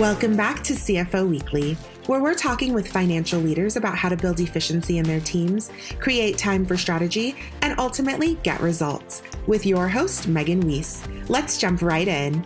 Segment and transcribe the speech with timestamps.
[0.00, 1.74] Welcome back to CFO Weekly,
[2.06, 6.38] where we're talking with financial leaders about how to build efficiency in their teams, create
[6.38, 9.22] time for strategy, and ultimately get results.
[9.46, 11.06] With your host, Megan Weiss.
[11.28, 12.42] Let's jump right in.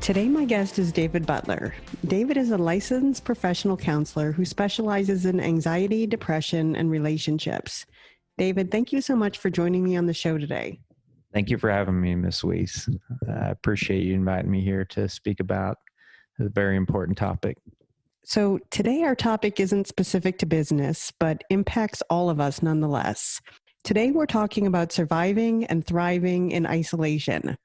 [0.00, 1.74] Today, my guest is David Butler.
[2.06, 7.84] David is a licensed professional counselor who specializes in anxiety, depression, and relationships.
[8.38, 10.78] David, thank you so much for joining me on the show today.
[11.32, 12.44] Thank you for having me, Ms.
[12.44, 12.88] Weiss.
[13.28, 15.78] I appreciate you inviting me here to speak about
[16.38, 17.58] a very important topic.
[18.24, 23.40] So, today our topic isn't specific to business, but impacts all of us nonetheless.
[23.84, 27.58] Today, we're talking about surviving and thriving in isolation.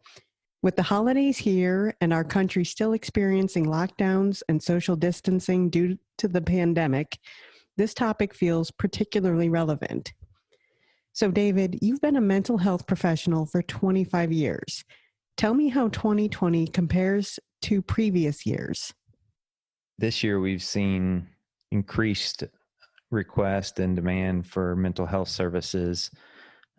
[0.61, 6.27] With the holidays here and our country still experiencing lockdowns and social distancing due to
[6.27, 7.17] the pandemic,
[7.77, 10.11] this topic feels particularly relevant.
[11.13, 14.83] So, David, you've been a mental health professional for 25 years.
[15.37, 18.93] Tell me how 2020 compares to previous years.
[19.97, 21.27] This year, we've seen
[21.71, 22.43] increased
[23.11, 26.11] request and demand for mental health services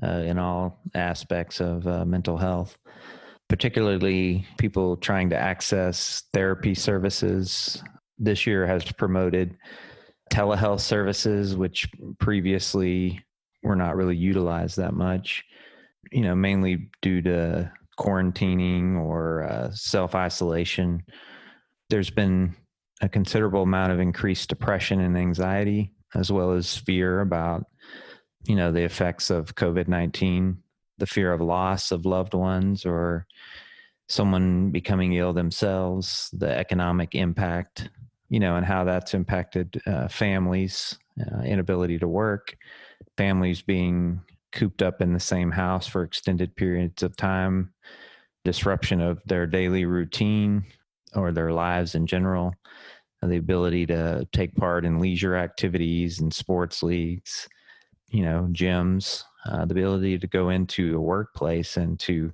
[0.02, 2.78] uh, in all aspects of uh, mental health,
[3.48, 7.82] particularly people trying to access therapy services.
[8.18, 9.56] This year has promoted
[10.32, 13.20] telehealth services, which previously
[13.62, 15.44] were not really utilized that much,
[16.12, 17.70] you know, mainly due to
[18.00, 21.02] quarantining or uh, self isolation.
[21.90, 22.56] There's been
[23.02, 27.66] a considerable amount of increased depression and anxiety, as well as fear about,
[28.44, 30.56] you know, the effects of COVID 19,
[30.98, 33.26] the fear of loss of loved ones or
[34.08, 37.90] someone becoming ill themselves, the economic impact,
[38.28, 42.56] you know, and how that's impacted uh, families, uh, inability to work,
[43.16, 44.20] families being
[44.52, 47.72] cooped up in the same house for extended periods of time,
[48.44, 50.64] disruption of their daily routine
[51.14, 52.54] or their lives in general,
[53.22, 57.48] the ability to take part in leisure activities and sports leagues,
[58.10, 62.32] you know, gyms, uh, the ability to go into a workplace and to,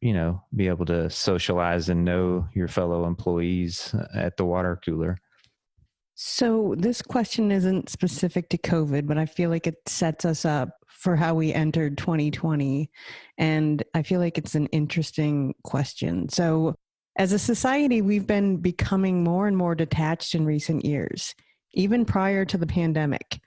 [0.00, 5.16] you know, be able to socialize and know your fellow employees at the water cooler.
[6.20, 10.77] So, this question isn't specific to COVID, but I feel like it sets us up
[10.98, 12.90] for how we entered 2020.
[13.38, 16.28] And I feel like it's an interesting question.
[16.28, 16.74] So,
[17.16, 21.34] as a society, we've been becoming more and more detached in recent years,
[21.72, 23.40] even prior to the pandemic.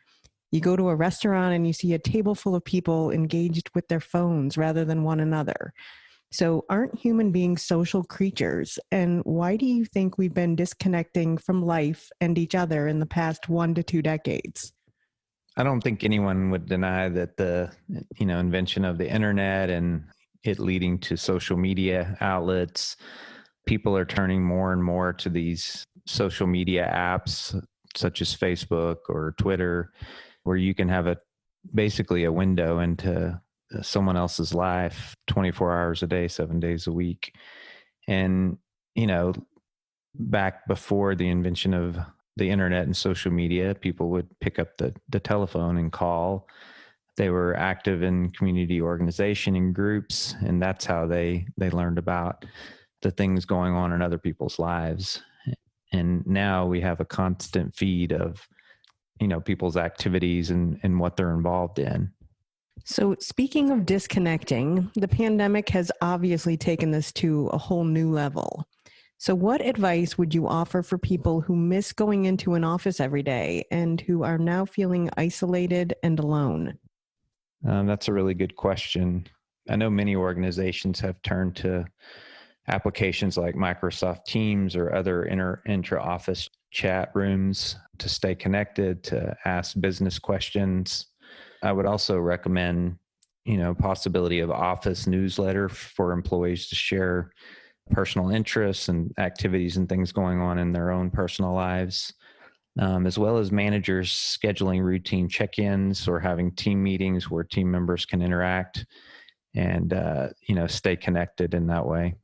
[0.51, 3.88] You go to a restaurant and you see a table full of people engaged with
[3.88, 5.73] their phones rather than one another.
[6.33, 8.79] So, aren't human beings social creatures?
[8.91, 13.06] And why do you think we've been disconnecting from life and each other in the
[13.06, 14.72] past one to two decades?
[15.57, 17.72] I don't think anyone would deny that the
[18.17, 20.06] you know invention of the internet and
[20.44, 22.95] it leading to social media outlets,
[23.66, 27.59] people are turning more and more to these social media apps
[27.95, 29.91] such as Facebook or Twitter,
[30.44, 31.17] where you can have a
[31.73, 33.39] basically a window into
[33.75, 37.35] uh, someone else's life 24 hours a day, seven days a week.
[38.07, 38.57] And,
[38.95, 39.33] you know,
[40.16, 41.97] back before the invention of
[42.38, 46.47] the internet and social media, people would pick up the, the telephone and call.
[47.18, 52.46] They were active in community organization and groups, and that's how they, they learned about
[53.02, 55.22] the things going on in other people's lives.
[55.92, 58.48] And now we have a constant feed of,
[59.19, 62.12] you know, people's activities and, and what they're involved in.
[62.86, 68.66] So, speaking of disconnecting, the pandemic has obviously taken this to a whole new level.
[69.22, 73.22] So, what advice would you offer for people who miss going into an office every
[73.22, 76.80] day and who are now feeling isolated and alone?
[77.64, 79.28] Um, that's a really good question.
[79.70, 81.86] I know many organizations have turned to
[82.68, 89.38] applications like Microsoft Teams or other inter intra office chat rooms to stay connected, to
[89.45, 91.06] ask business questions,
[91.62, 92.98] I would also recommend,
[93.45, 97.31] you know, possibility of office newsletter for employees to share
[97.92, 102.14] personal interests and activities and things going on in their own personal lives,
[102.80, 108.06] um, as well as managers scheduling routine check-ins or having team meetings where team members
[108.06, 108.86] can interact
[109.56, 112.16] and uh, you know stay connected in that way.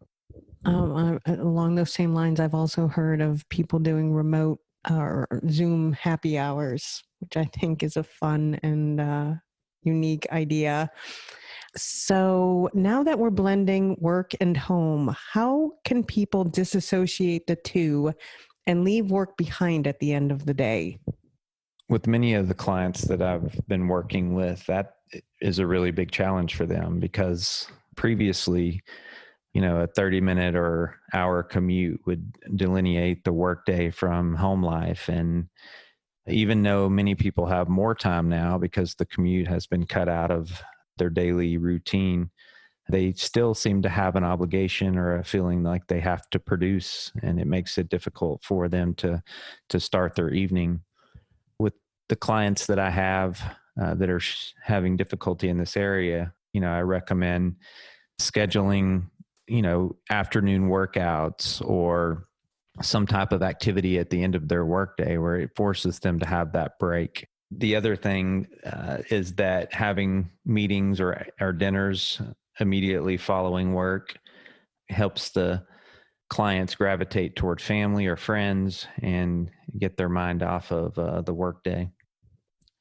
[0.65, 4.59] Um, uh, along those same lines, I've also heard of people doing remote
[4.89, 9.33] or Zoom happy hours, which I think is a fun and uh,
[9.83, 10.89] unique idea.
[11.75, 18.13] So now that we're blending work and home, how can people disassociate the two
[18.65, 20.99] and leave work behind at the end of the day?
[21.89, 24.95] With many of the clients that I've been working with, that
[25.41, 28.81] is a really big challenge for them because previously,
[29.53, 35.07] you know, a 30 minute or hour commute would delineate the workday from home life.
[35.07, 35.47] And
[36.27, 40.29] even though many people have more time now because the commute has been cut out
[40.29, 40.61] of
[40.97, 42.29] their daily routine,
[42.89, 47.11] they still seem to have an obligation or a feeling like they have to produce
[47.21, 49.21] and it makes it difficult for them to
[49.69, 50.81] to start their evening.
[51.59, 51.73] With
[52.09, 53.41] the clients that i have
[53.81, 57.55] uh, that are sh- having difficulty in this area you know i recommend
[58.19, 59.03] scheduling
[59.47, 62.25] you know afternoon workouts or
[62.81, 66.27] some type of activity at the end of their workday where it forces them to
[66.27, 71.25] have that break the other thing uh, is that having meetings or,
[71.57, 72.21] dinners
[72.59, 74.17] immediately following work
[74.89, 75.63] helps the
[76.29, 79.49] clients gravitate toward family or friends and
[79.79, 81.89] get their mind off of uh, the workday.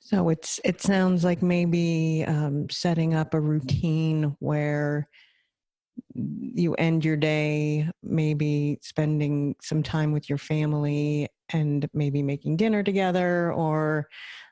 [0.01, 5.09] So it's it sounds like maybe um, setting up a routine where
[6.15, 12.83] you end your day, maybe spending some time with your family and maybe making dinner
[12.83, 14.09] together or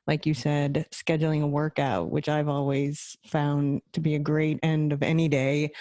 [0.07, 4.93] like you said, scheduling a workout, which I've always found to be a great end
[4.93, 5.73] of any day,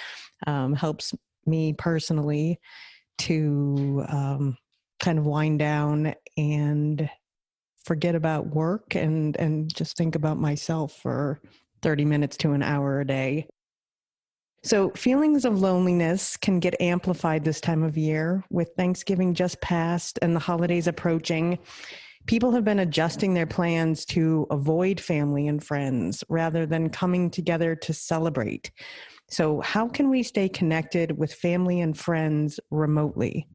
[0.48, 1.14] um, helps
[1.46, 2.60] me personally
[3.20, 4.58] to um,
[5.00, 7.10] kind of wind down and
[7.84, 11.42] forget about work and and just think about myself for
[11.82, 13.46] 30 minutes to an hour a day.
[14.64, 20.20] So, feelings of loneliness can get amplified this time of year with Thanksgiving just past
[20.22, 21.60] and the holidays approaching
[22.26, 27.76] people have been adjusting their plans to avoid family and friends rather than coming together
[27.76, 28.72] to celebrate.
[29.30, 33.48] So, how can we stay connected with family and friends remotely?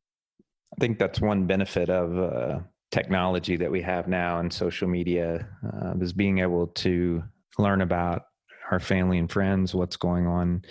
[0.77, 5.49] I think that's one benefit of uh, technology that we have now and social media
[5.73, 7.23] uh, is being able to
[7.59, 8.23] learn about
[8.71, 10.63] our family and friends, what's going on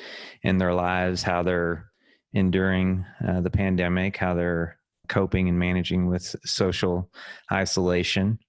[0.43, 1.85] in their lives, how they're
[2.33, 4.77] enduring uh, the pandemic, how they're
[5.07, 7.09] coping and managing with social
[7.51, 8.39] isolation.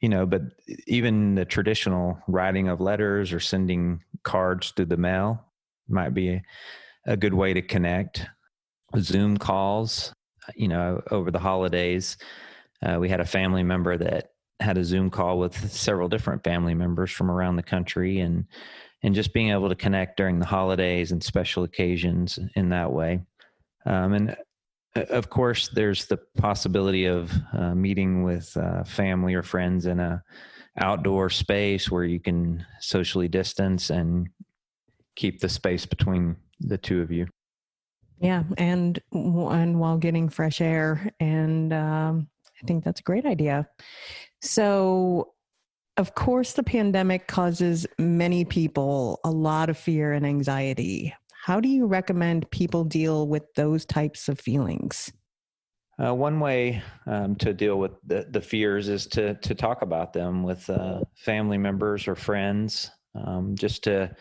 [0.00, 0.42] You know but
[0.86, 5.44] even the traditional writing of letters or sending cards through the mail
[5.88, 6.40] might be
[7.06, 8.24] a, good way to connect.
[8.98, 10.14] Zoom calls
[10.54, 12.16] you know over the holidays
[12.82, 16.74] uh, we had a family member that had a zoom call with several different family
[16.74, 18.46] members from around the country and
[19.04, 23.20] and just being able to connect during the holidays and special occasions in that way
[23.86, 24.36] um, and
[25.10, 30.22] of course, there's the possibility of uh, meeting with uh, family or friends in a
[30.80, 34.28] outdoor space where you can socially distance and
[35.16, 37.26] keep the space between the two of you.
[38.20, 42.28] Yeah, and and while getting fresh air, and um,
[42.62, 43.68] I think that's a great idea.
[44.42, 45.32] So,
[45.96, 51.14] of course, the pandemic causes many people a lot of fear and anxiety.
[51.44, 55.12] How do you recommend people deal with those types of feelings?
[56.00, 60.12] Uh, one way um, to deal with the, the fears is to to talk about
[60.12, 64.14] them with uh, family members or friends, um, just to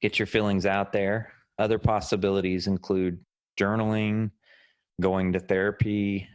[0.00, 1.32] get your feelings out there.
[1.58, 3.18] Other possibilities include
[3.60, 4.30] journaling,
[5.02, 6.26] going to therapy,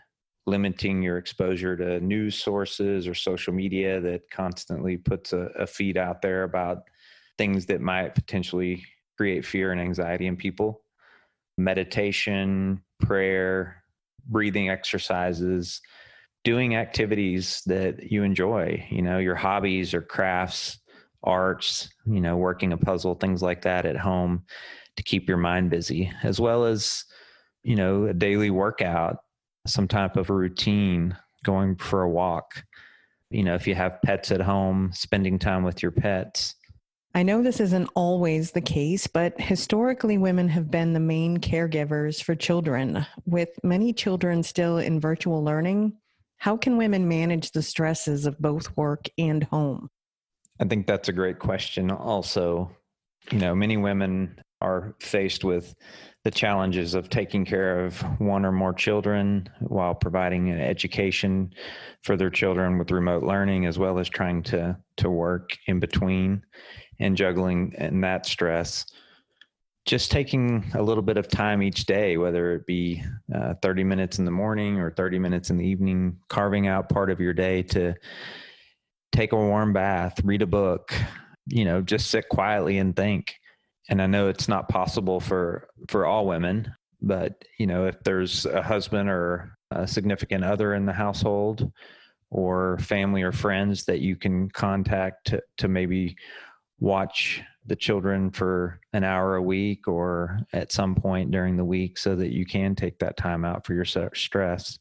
[0.46, 5.98] limiting your exposure to news sources or social media that constantly puts a, a feed
[5.98, 6.84] out there about
[7.38, 8.84] things that might potentially
[9.18, 10.82] create fear and anxiety in people.
[11.58, 13.84] Meditation, prayer,
[14.26, 15.82] breathing exercises,
[16.44, 20.80] doing activities that you enjoy, you know, your hobbies or crafts,
[21.24, 24.44] arts, you know, working a puzzle, things like that at home
[24.98, 27.06] to keep your mind busy, as well as,
[27.64, 29.18] you know, a daily workout,
[29.66, 32.64] some type of a routine, going for a walk.
[33.30, 36.56] You know, if you have pets at home, spending time with your pets
[37.16, 42.24] I know this isn't always the case, but historically, women have been the main caregivers
[42.24, 43.06] for children.
[43.26, 45.94] With many children still in virtual learning,
[46.38, 49.90] how can women manage the stresses of both work and home?
[50.60, 51.92] I think that's a great question.
[51.92, 52.72] Also,
[53.32, 55.76] you know, many women are faced with
[56.24, 61.54] the challenges of taking care of one or more children while providing an education
[62.02, 66.42] for their children with remote learning as well as trying to to work in between
[67.00, 68.86] and juggling and that stress.
[69.86, 73.04] Just taking a little bit of time each day whether it be
[73.36, 77.10] uh, 30 minutes in the morning or 30 minutes in the evening carving out part
[77.10, 77.94] of your day to
[79.12, 80.96] take a warm bath read a book
[81.48, 83.36] you know just sit quietly and think
[83.90, 88.46] and i know it's not possible for for all women but you know if there's
[88.46, 91.72] a husband or a significant other in the household
[92.30, 96.16] or family or friends that you can contact to, to maybe
[96.80, 101.98] watch the children for an hour a week or at some point during the week
[101.98, 104.80] so that you can take that time out for your stress.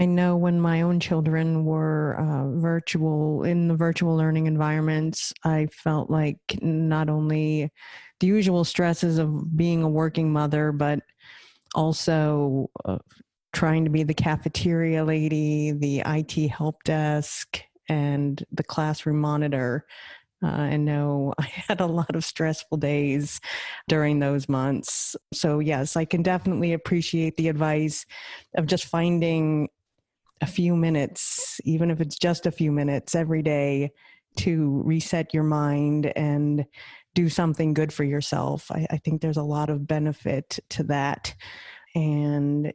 [0.00, 5.66] I know when my own children were uh, virtual in the virtual learning environments, I
[5.66, 7.70] felt like not only
[8.18, 11.00] the usual stresses of being a working mother, but
[11.74, 12.96] also uh,
[13.52, 19.84] trying to be the cafeteria lady, the IT help desk, and the classroom monitor.
[20.42, 23.38] Uh, I know I had a lot of stressful days
[23.86, 25.14] during those months.
[25.34, 28.06] So, yes, I can definitely appreciate the advice
[28.56, 29.68] of just finding
[30.40, 33.90] a few minutes, even if it's just a few minutes every day,
[34.38, 36.64] to reset your mind and
[37.14, 38.70] do something good for yourself.
[38.70, 41.34] I, I think there's a lot of benefit to that.
[41.94, 42.72] And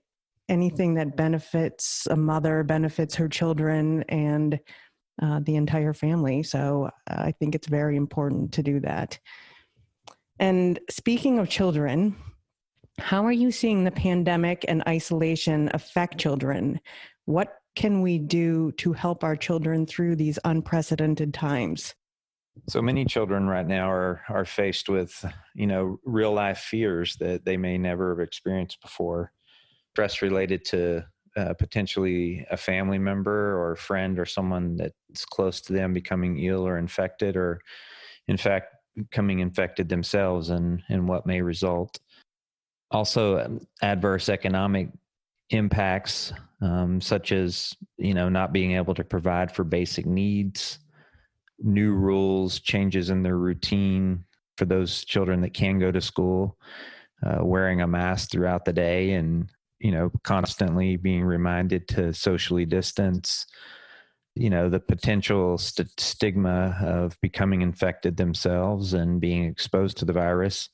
[0.50, 4.60] anything that benefits a mother benefits her children and
[5.22, 6.43] uh, the entire family.
[6.43, 9.17] So I think it's very important to do that.
[10.39, 12.17] And speaking of children,
[13.00, 16.79] how are you seeing the pandemic and isolation affect children?
[17.25, 21.94] What can we do to help our children through these unprecedented times?
[22.70, 27.44] So many children right now are are faced with, you know, real life fears that
[27.44, 29.32] they may never have experienced before.
[29.91, 31.05] Stress related to
[31.36, 36.39] uh, potentially a family member or a friend or someone that's close to them becoming
[36.39, 37.60] ill or infected, or
[38.27, 42.00] in fact becoming infected themselves, and and what may result.
[42.91, 44.89] Also, um, adverse economic
[45.50, 50.80] impacts um, such as you know not being able to provide for basic needs
[51.60, 54.24] new rules changes in their routine
[54.58, 56.58] for those children that can go to school
[57.24, 59.50] uh, wearing a mask throughout the day and
[59.80, 63.46] you know constantly being reminded to socially distance
[64.34, 70.14] you know the potential st- stigma of becoming infected themselves and being exposed to the
[70.14, 70.70] virus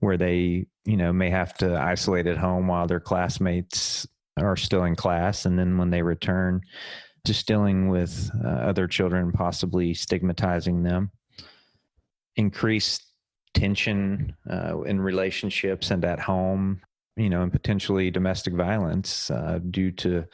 [0.00, 4.84] where they you know may have to isolate at home while their classmates are still
[4.84, 6.60] in class and then when they return
[7.26, 11.10] just dealing with uh, other children possibly stigmatizing them.
[12.36, 13.02] Increased
[13.54, 16.80] tension uh, in relationships and at home
[17.16, 20.24] you know and potentially domestic violence uh, due to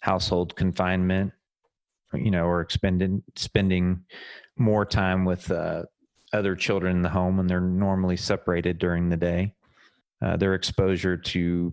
[0.00, 1.32] household confinement
[2.14, 4.04] you know or spending
[4.56, 5.82] more time with uh,
[6.32, 9.54] other children in the home when they're normally separated during the day
[10.20, 11.72] uh, their exposure to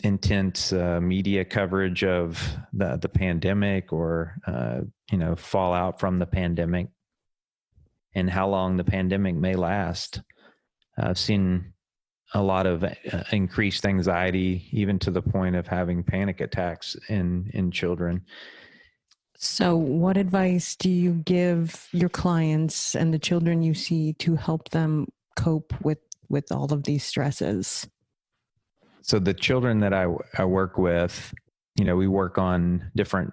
[0.00, 4.80] intense uh, media coverage of the the pandemic or uh,
[5.10, 6.88] you know fallout from the pandemic
[8.14, 10.20] and how long the pandemic may last.
[10.98, 11.72] I've seen
[12.34, 12.90] a lot of uh,
[13.32, 18.22] increased anxiety, even to the point of having panic attacks in in children.
[19.42, 24.68] So, what advice do you give your clients and the children you see to help
[24.68, 25.96] them cope with
[26.28, 27.88] with all of these stresses?
[29.00, 31.32] So the children that I, I work with,
[31.76, 33.32] you know, we work on different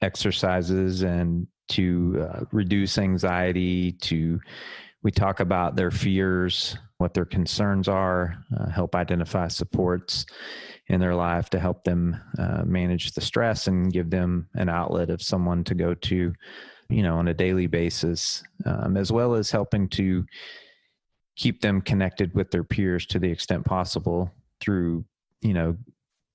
[0.00, 4.40] exercises and to uh, reduce anxiety, to
[5.02, 10.26] we talk about their fears, what their concerns are, uh, help identify supports
[10.88, 15.10] in their life to help them uh, manage the stress and give them an outlet
[15.10, 16.32] of someone to go to,
[16.88, 20.24] you know, on a daily basis, um, as well as helping to
[21.36, 25.04] keep them connected with their peers to the extent possible through
[25.40, 25.76] you know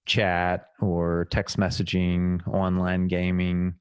[0.06, 3.74] chat or text messaging online gaming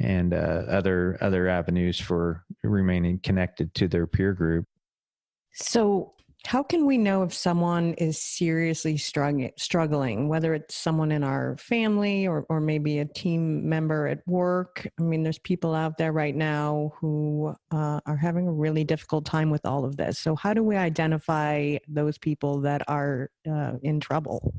[0.00, 4.66] and uh, other other avenues for remaining connected to their peer group
[5.54, 6.14] so
[6.46, 12.26] how can we know if someone is seriously struggling, whether it's someone in our family
[12.26, 14.86] or, or maybe a team member at work?
[15.00, 19.24] I mean, there's people out there right now who uh, are having a really difficult
[19.24, 20.18] time with all of this.
[20.18, 24.54] So, how do we identify those people that are uh, in trouble?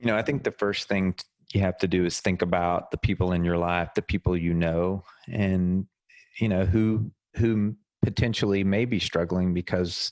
[0.00, 1.14] You know, I think the first thing
[1.54, 4.52] you have to do is think about the people in your life, the people you
[4.52, 5.86] know, and,
[6.40, 10.10] you know, who, who potentially may be struggling because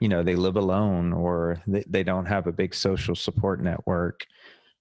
[0.00, 4.26] you know they live alone or they, they don't have a big social support network.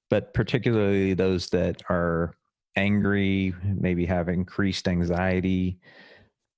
[0.10, 2.36] But particularly those that are
[2.76, 5.78] angry maybe have increased anxiety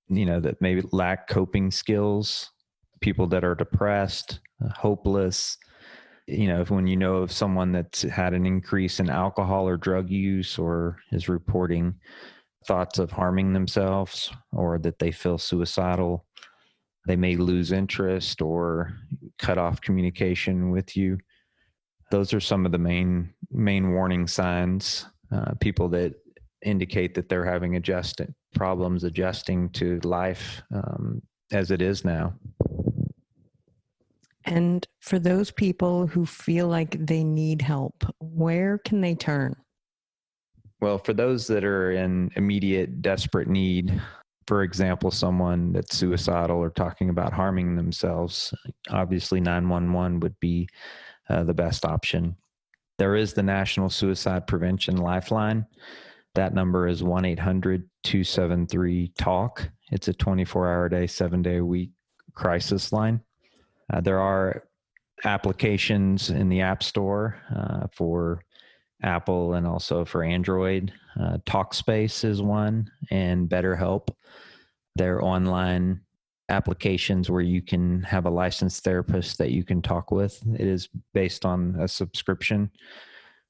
[0.10, 2.52] you know that maybe lack coping skills
[3.02, 5.58] people that are depressed uh, hopeless.
[6.28, 10.10] You know when you know of someone that's had an increase in alcohol or drug
[10.10, 11.96] use or is reporting
[12.66, 16.26] thoughts of harming themselves or that they feel suicidal
[17.06, 18.94] they may lose interest or
[19.38, 21.18] cut off communication with you
[22.12, 26.14] those are some of the main main warning signs uh, people that
[26.64, 32.34] indicate that they're having adjusted problems adjusting to life um, as it is now.
[34.46, 39.56] And for those people who feel like they need help, where can they turn?
[40.84, 44.02] Well, for those that are in immediate, desperate need,
[44.48, 48.54] for example, someone that's suicidal or talking about harming themselves,
[48.90, 50.68] obviously 911 would be
[51.30, 52.36] uh, the best option.
[52.98, 55.66] There is the National Suicide Prevention Lifeline.
[56.36, 59.70] That number is 1 800 273 TALK.
[59.90, 61.92] It's a 24 hour day, seven day a week
[62.34, 63.22] crisis line.
[63.94, 64.66] Uh, there are
[65.24, 68.42] applications in the App Store uh, for
[69.04, 70.94] Apple and also for Android.
[71.20, 74.08] Uh, Talkspace is one, and BetterHelp.
[74.96, 76.02] They're online
[76.50, 80.42] applications where you can have a licensed therapist that you can talk with.
[80.54, 82.70] It is based on a subscription.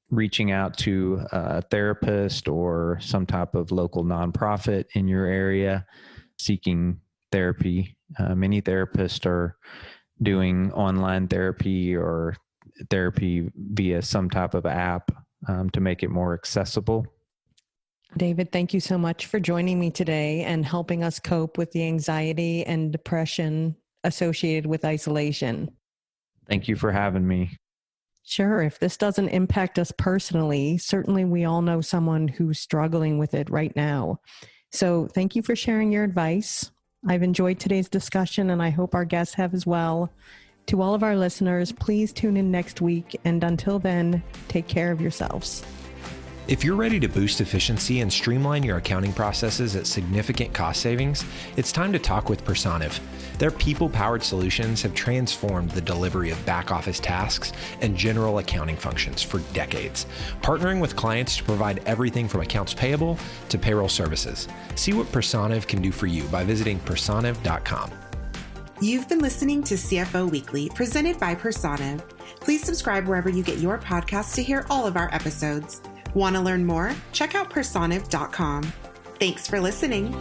[0.09, 5.85] Reaching out to a therapist or some type of local nonprofit in your area
[6.37, 6.99] seeking
[7.31, 7.95] therapy.
[8.19, 9.57] Uh, many therapists are
[10.21, 12.35] doing online therapy or
[12.89, 15.11] therapy via some type of app
[15.47, 17.05] um, to make it more accessible.
[18.17, 21.85] David, thank you so much for joining me today and helping us cope with the
[21.85, 25.71] anxiety and depression associated with isolation.
[26.47, 27.57] Thank you for having me.
[28.23, 28.61] Sure.
[28.61, 33.49] If this doesn't impact us personally, certainly we all know someone who's struggling with it
[33.49, 34.19] right now.
[34.71, 36.71] So thank you for sharing your advice.
[37.07, 40.09] I've enjoyed today's discussion and I hope our guests have as well.
[40.67, 43.19] To all of our listeners, please tune in next week.
[43.25, 45.63] And until then, take care of yourselves.
[46.45, 51.23] If you're ready to boost efficiency and streamline your accounting processes at significant cost savings,
[51.55, 52.99] it's time to talk with Personiv.
[53.37, 58.75] Their people powered solutions have transformed the delivery of back office tasks and general accounting
[58.75, 60.05] functions for decades,
[60.41, 64.49] partnering with clients to provide everything from accounts payable to payroll services.
[64.75, 67.89] See what Personiv can do for you by visiting personiv.com.
[68.81, 72.01] You've been listening to CFO Weekly, presented by Personiv.
[72.39, 75.81] Please subscribe wherever you get your podcasts to hear all of our episodes.
[76.13, 76.93] Want to learn more?
[77.11, 78.63] Check out personiv.com.
[79.19, 80.13] Thanks for listening.